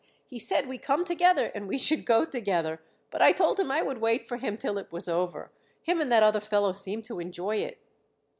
[0.25, 2.79] "He said we come together and we should go together,
[3.11, 5.51] but I told him I would wait for him till it was over.
[5.83, 7.77] Him and that other fellow seem to enjoy it."